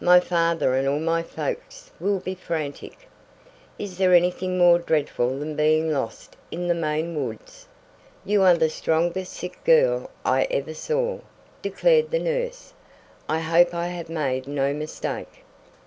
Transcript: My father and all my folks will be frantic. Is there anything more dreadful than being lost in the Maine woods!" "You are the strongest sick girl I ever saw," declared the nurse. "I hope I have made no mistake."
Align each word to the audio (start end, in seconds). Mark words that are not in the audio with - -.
My 0.00 0.20
father 0.20 0.74
and 0.74 0.88
all 0.88 0.98
my 0.98 1.22
folks 1.22 1.90
will 2.00 2.18
be 2.18 2.34
frantic. 2.34 3.06
Is 3.78 3.98
there 3.98 4.14
anything 4.14 4.56
more 4.56 4.78
dreadful 4.78 5.38
than 5.38 5.54
being 5.54 5.92
lost 5.92 6.34
in 6.50 6.66
the 6.66 6.74
Maine 6.74 7.14
woods!" 7.14 7.66
"You 8.24 8.40
are 8.40 8.56
the 8.56 8.70
strongest 8.70 9.34
sick 9.34 9.62
girl 9.64 10.08
I 10.24 10.44
ever 10.44 10.72
saw," 10.72 11.18
declared 11.60 12.10
the 12.10 12.20
nurse. 12.20 12.72
"I 13.28 13.40
hope 13.40 13.74
I 13.74 13.88
have 13.88 14.08
made 14.08 14.46
no 14.48 14.72
mistake." 14.72 15.44